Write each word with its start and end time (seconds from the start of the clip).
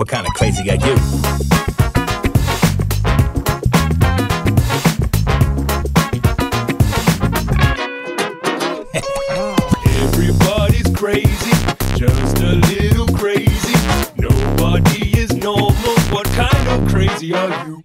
What 0.00 0.08
kind 0.08 0.26
of 0.26 0.32
crazy 0.32 0.70
are 0.70 0.76
you? 0.76 0.94
Everybody's 10.00 10.88
crazy, 10.96 11.50
just 11.98 12.38
a 12.38 12.54
little 12.70 13.08
crazy. 13.08 13.74
Nobody 14.16 15.20
is 15.20 15.34
normal. 15.34 15.74
What 16.08 16.24
kind 16.28 16.68
of 16.68 16.88
crazy 16.90 17.34
are 17.34 17.66
you? 17.66 17.84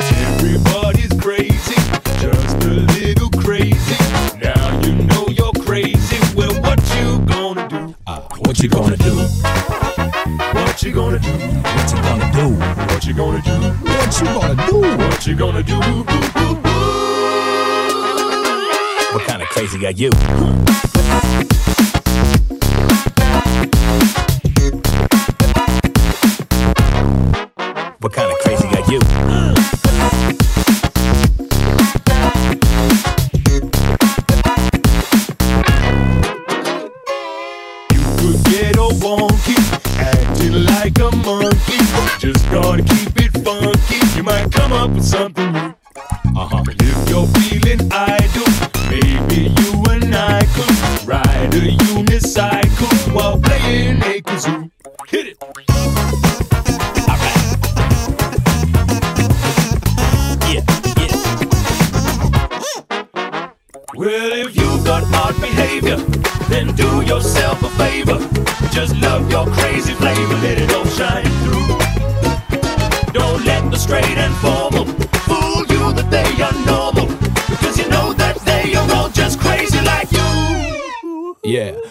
Everybody's 0.00 1.12
crazy, 1.20 1.74
just 2.18 2.64
a 2.64 2.80
little 2.96 3.28
crazy. 3.42 3.98
Now 4.40 4.80
you 4.80 4.94
know 5.04 5.26
you're 5.28 5.52
crazy. 5.66 6.16
Well, 6.34 6.58
what 6.62 6.80
you 6.96 7.18
gon' 7.26 7.68
do? 7.68 7.94
Uh, 8.06 8.22
what 8.38 8.58
you 8.58 8.70
gonna 8.70 8.96
do? 8.96 10.55
What 10.76 10.82
you 10.82 10.92
gonna 10.92 11.18
do? 11.18 11.30
What 11.30 11.90
you 11.90 12.02
gonna 12.02 12.32
do? 12.32 12.48
What 12.50 13.06
you 13.06 13.14
gonna 13.14 13.40
do? 13.40 13.60
What 13.88 14.20
you 14.20 14.26
gonna 14.26 14.66
do? 14.66 14.80
What 14.98 15.26
you 15.26 15.34
gonna 15.34 15.62
do? 15.62 15.74
What 19.14 19.26
kind 19.26 19.40
of 19.40 19.48
crazy 19.48 19.86
are 19.86 19.92
you? 19.92 20.10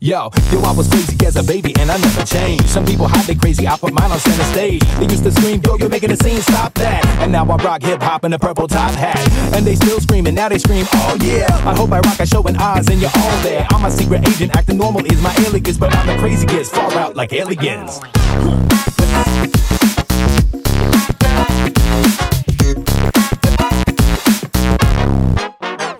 Yo, 0.00 0.30
yo, 0.52 0.60
I 0.62 0.72
was 0.72 0.88
crazy 0.88 1.16
as 1.26 1.36
a 1.36 1.42
baby 1.42 1.74
and 1.78 1.90
I 1.90 1.98
never 1.98 2.24
changed. 2.24 2.68
Some 2.68 2.84
people 2.84 3.06
hide 3.08 3.24
they 3.26 3.34
crazy, 3.34 3.66
I 3.66 3.76
put 3.76 3.92
mine 3.92 4.10
on 4.10 4.18
center 4.18 4.44
stage. 4.44 4.82
They 4.98 5.06
used 5.06 5.24
to 5.24 5.32
scream, 5.32 5.60
yo, 5.64 5.76
you're 5.76 5.88
making 5.88 6.10
a 6.10 6.16
scene, 6.16 6.40
stop 6.40 6.74
that. 6.74 7.04
And 7.20 7.32
now 7.32 7.44
I 7.44 7.56
rock 7.56 7.82
hip 7.82 8.02
hop 8.02 8.24
in 8.24 8.32
a 8.32 8.38
purple 8.38 8.68
top 8.68 8.92
hat. 8.92 9.18
And 9.54 9.66
they 9.66 9.74
still 9.74 10.00
screaming, 10.00 10.34
now 10.34 10.48
they 10.48 10.58
scream, 10.58 10.86
oh 10.92 11.16
yeah. 11.20 11.46
I 11.64 11.74
hope 11.74 11.92
I 11.92 12.00
rock 12.00 12.20
a 12.20 12.26
show 12.26 12.42
in 12.46 12.56
Oz 12.56 12.88
and 12.88 13.00
you're 13.00 13.10
all 13.14 13.42
there. 13.42 13.66
I'm 13.70 13.84
a 13.84 13.90
secret 13.90 14.28
agent, 14.28 14.56
acting 14.56 14.78
normal 14.78 15.04
is 15.06 15.20
my 15.22 15.34
alias, 15.46 15.78
but 15.78 15.94
I'm 15.94 16.06
the 16.06 16.16
crazy 16.18 16.46
kids, 16.46 16.70
far 16.70 16.92
out 16.92 17.16
like 17.16 17.32
aliens. 17.32 18.00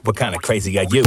What 0.05 0.17
kind 0.17 0.35
of 0.35 0.43
crazy 0.43 0.79
are 0.79 0.85
you? 0.85 1.03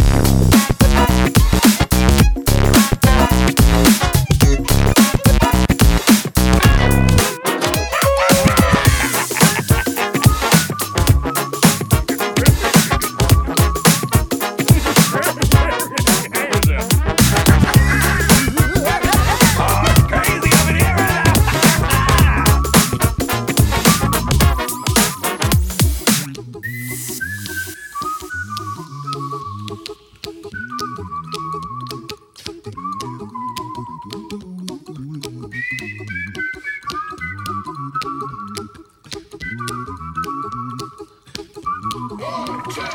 Here's 42.69 42.85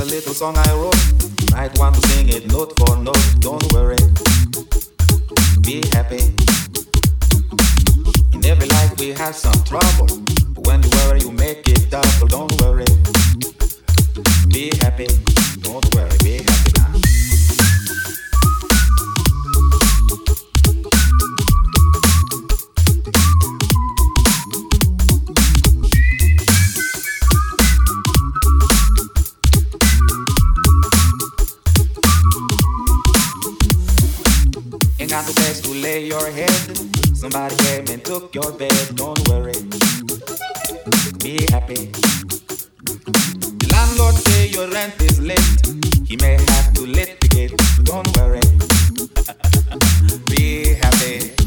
a 0.00 0.04
little 0.06 0.34
song 0.34 0.56
I 0.56 0.72
wrote. 0.74 0.96
Might 1.52 1.78
want 1.78 1.94
to 1.94 2.08
sing 2.08 2.28
it 2.28 2.48
note 2.48 2.76
for 2.76 2.96
note. 2.96 3.16
Don't 3.38 3.62
worry. 3.72 3.96
Be 5.62 5.80
happy. 5.92 6.34
In 8.32 8.44
every 8.44 8.66
life 8.66 8.98
we 8.98 9.12
have 9.12 9.36
some 9.36 9.62
trouble. 9.62 10.08
But 10.54 10.66
when 10.66 10.82
you 10.82 10.90
worry, 11.06 11.20
you 11.20 11.30
make 11.30 11.68
it 11.68 11.90
double. 11.90 12.26
Don't 12.26 12.60
worry. 12.60 12.86
Be 14.48 14.72
happy. 14.80 15.06
Don't 15.60 15.94
worry. 15.94 16.18
Be 16.24 16.42
happy 16.42 16.73
place 35.22 35.60
to 35.60 35.70
lay 35.70 36.06
your 36.06 36.28
head. 36.30 36.50
Somebody 37.14 37.54
came 37.56 37.84
and 37.88 38.04
took 38.04 38.34
your 38.34 38.50
bed. 38.52 38.74
Don't 38.96 39.28
worry. 39.28 39.52
Be 41.22 41.46
happy. 41.52 41.92
The 43.60 43.68
landlord 43.70 44.14
say 44.14 44.48
your 44.48 44.68
rent 44.70 45.00
is 45.02 45.20
late. 45.20 46.08
He 46.08 46.16
may 46.16 46.32
have 46.32 46.74
to 46.74 46.80
litigate. 46.86 47.54
Don't 47.84 48.08
worry. 48.16 48.40
Be 50.26 50.74
happy. 50.74 51.43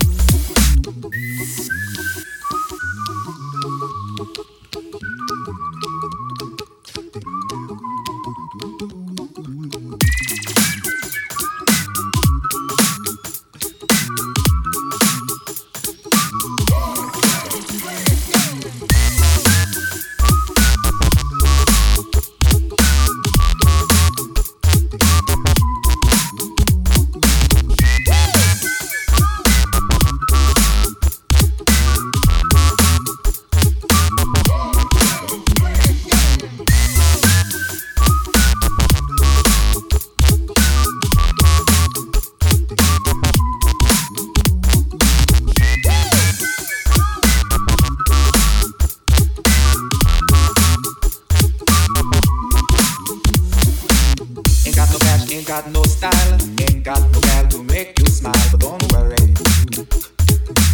Got 55.62 55.72
no 55.72 55.82
style, 55.84 56.38
ain't 56.62 56.84
got 56.84 57.02
no 57.12 57.20
gal 57.20 57.48
to 57.48 57.64
make 57.64 57.98
you 58.00 58.06
smile. 58.06 58.48
But 58.52 58.60
don't 58.60 58.94
worry, 58.94 59.18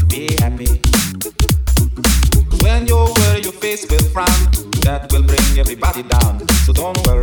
be 0.10 0.28
happy. 0.42 0.82
When 2.62 2.88
you 2.88 2.98
worry, 2.98 3.42
your 3.44 3.54
face 3.54 3.90
will 3.90 4.04
frown. 4.12 4.28
That 4.84 5.10
will 5.14 5.24
bring 5.24 5.58
everybody 5.58 6.04
down. 6.04 6.46
So 6.66 6.74
don't 6.74 7.00
worry, 7.08 7.23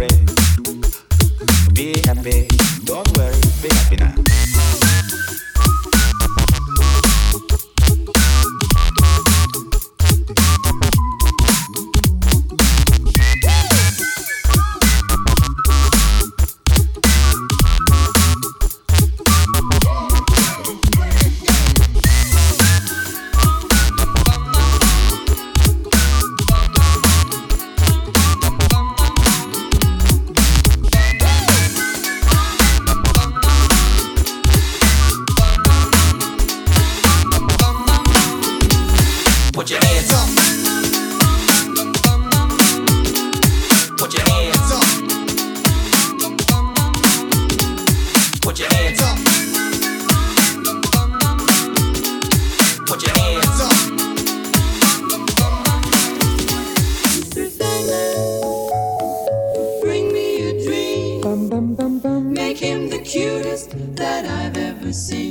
that 64.00 64.24
I've 64.24 64.56
ever 64.56 64.92
seen. 64.94 65.29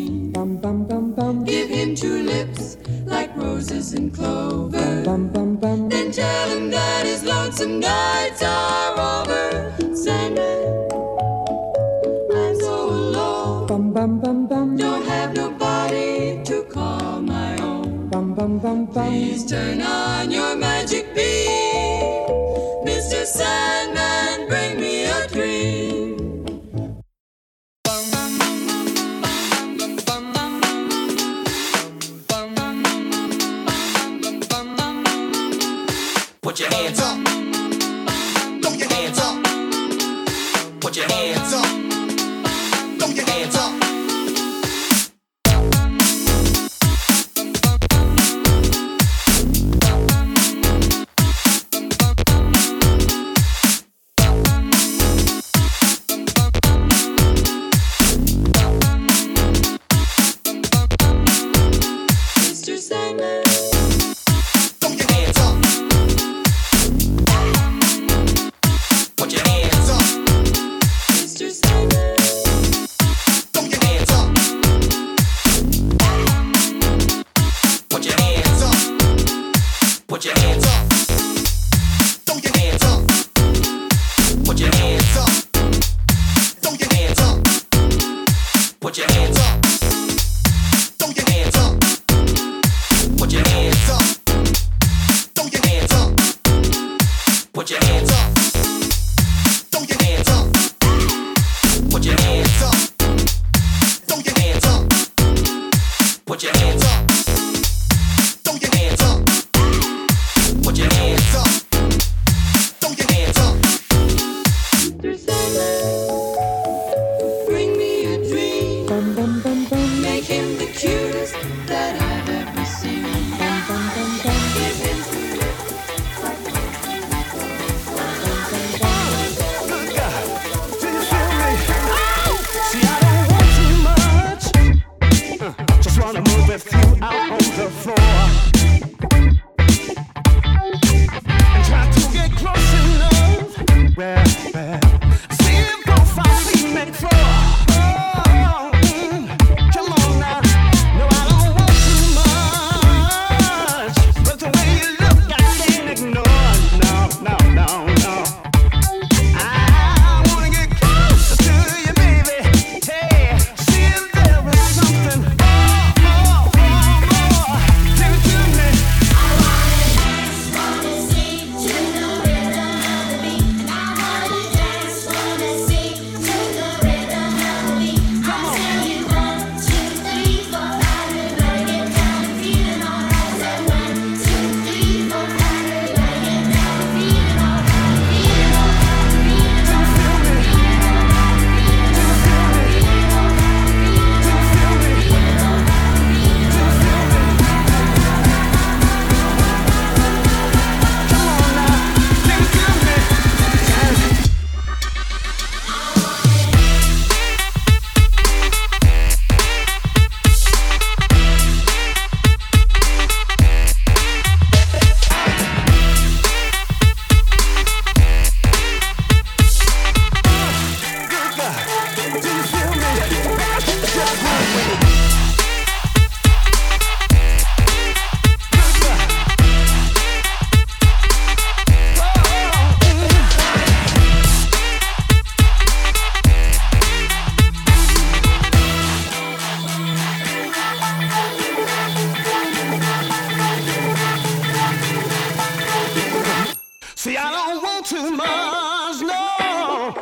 your. 41.07 41.38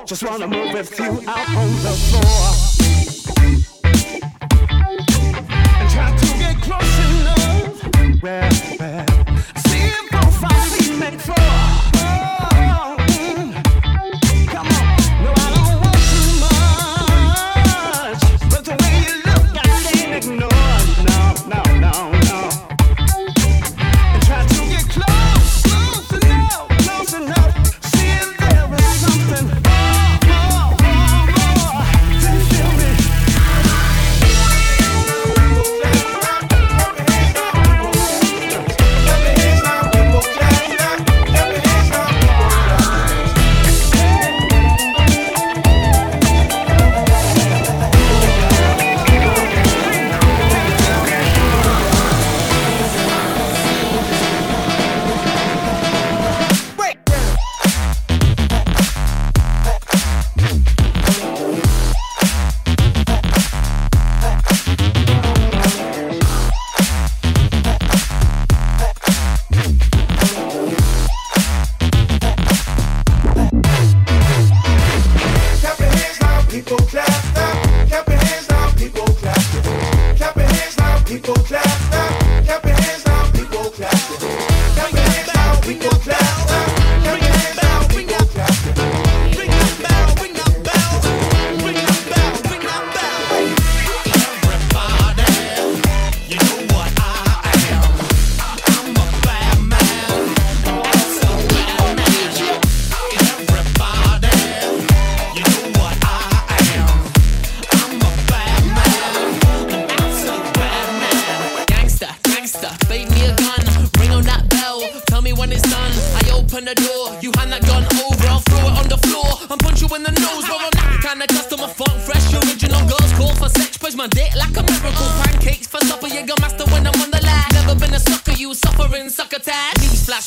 Just 0.08 0.24
wanna 0.24 0.48
move 0.48 0.72
with 0.72 0.98
you 0.98 1.22
out 1.28 1.54
on 1.54 1.70
the 1.84 1.92
floor. 1.92 2.77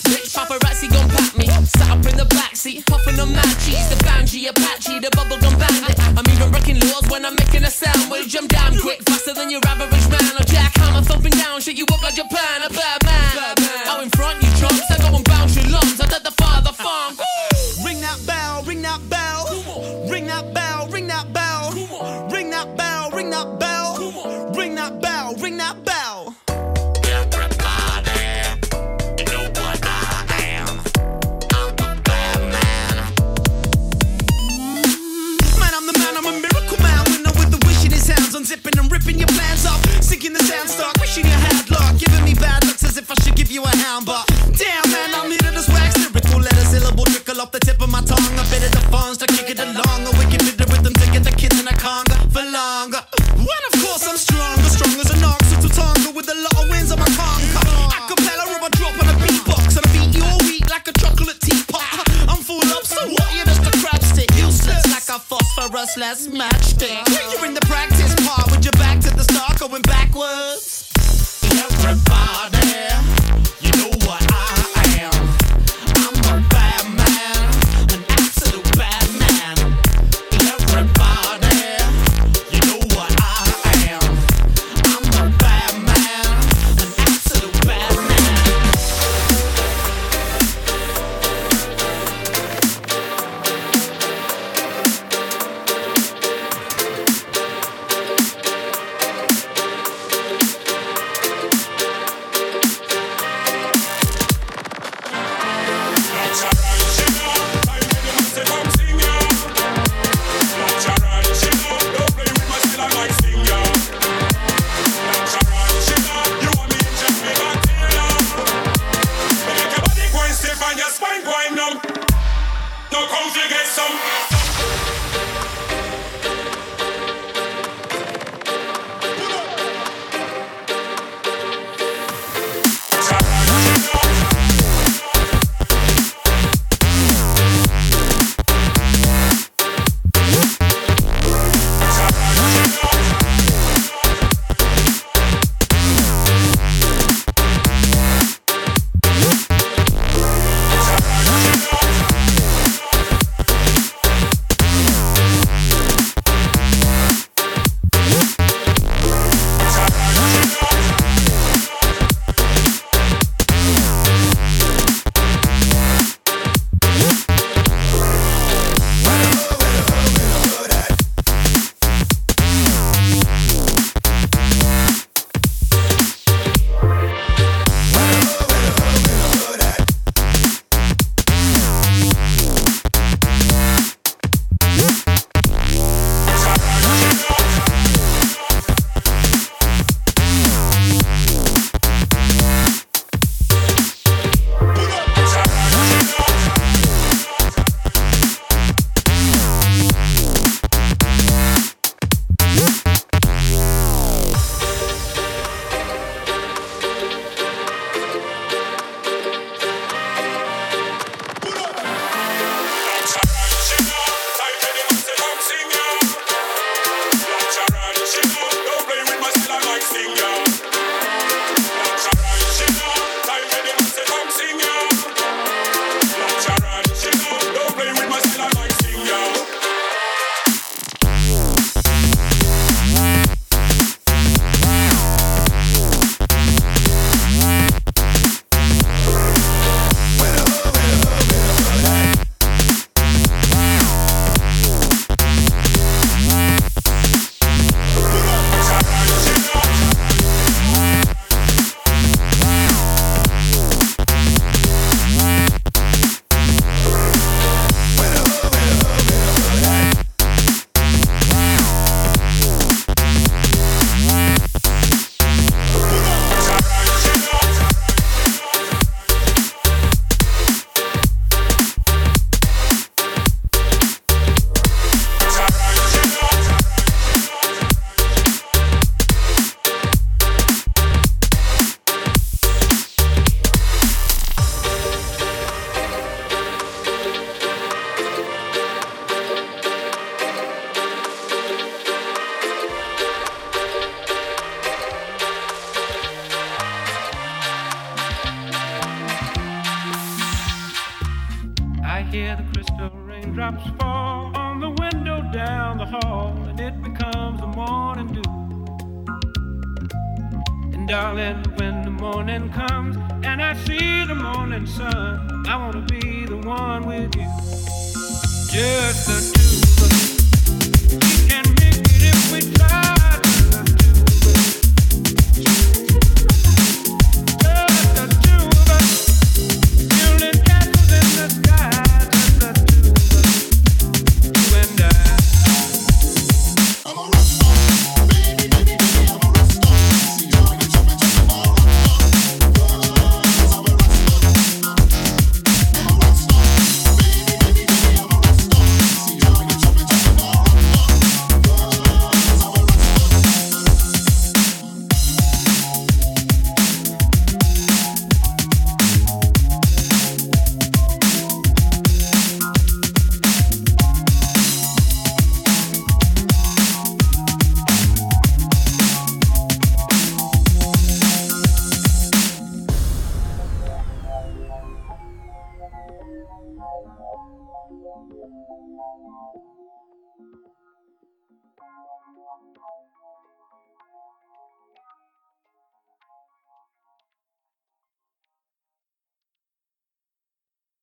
bitch. 0.05 0.35
Paparazzi 0.35 0.89
gon' 0.89 1.20
sound 40.51 40.69
stark, 40.69 40.97
wishing 41.01 41.25
you 41.25 41.31
had 41.31 41.71
luck. 41.71 41.97
Giving 41.99 42.25
me 42.25 42.35
bad 42.35 42.65
looks 42.65 42.85
as 42.85 42.97
if 42.97 43.11
I 43.11 43.15
should 43.23 43.37
give 43.37 43.51
you 43.51 43.63
a 43.63 43.77
hound, 43.77 44.07
but 44.07 44.40
everybody. 71.91 72.60